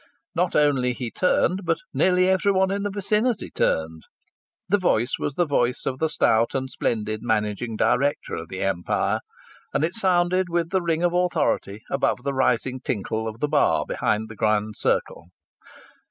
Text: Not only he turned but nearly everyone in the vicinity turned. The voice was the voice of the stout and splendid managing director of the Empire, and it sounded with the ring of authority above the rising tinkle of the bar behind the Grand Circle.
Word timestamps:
Not 0.33 0.55
only 0.55 0.93
he 0.93 1.11
turned 1.11 1.61
but 1.63 1.77
nearly 1.93 2.27
everyone 2.27 2.71
in 2.71 2.81
the 2.81 2.89
vicinity 2.89 3.51
turned. 3.51 4.01
The 4.67 4.79
voice 4.79 5.19
was 5.19 5.35
the 5.35 5.45
voice 5.45 5.85
of 5.85 5.99
the 5.99 6.09
stout 6.09 6.55
and 6.55 6.71
splendid 6.71 7.19
managing 7.21 7.75
director 7.75 8.33
of 8.33 8.47
the 8.49 8.63
Empire, 8.63 9.19
and 9.75 9.85
it 9.85 9.93
sounded 9.93 10.49
with 10.49 10.71
the 10.71 10.81
ring 10.81 11.03
of 11.03 11.13
authority 11.13 11.83
above 11.91 12.23
the 12.23 12.33
rising 12.33 12.79
tinkle 12.79 13.27
of 13.27 13.41
the 13.41 13.47
bar 13.47 13.85
behind 13.85 14.27
the 14.27 14.35
Grand 14.35 14.75
Circle. 14.75 15.27